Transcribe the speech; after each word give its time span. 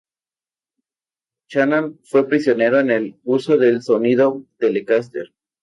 Buchanan 1.43 1.99
fue 2.05 2.27
pionero 2.27 2.79
en 2.79 2.89
el 2.89 3.19
uso 3.23 3.55
del 3.57 3.83
sonido 3.83 4.43
Telecaster. 4.57 5.31